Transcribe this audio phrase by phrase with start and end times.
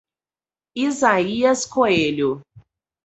[0.87, 2.41] Isaías Coelho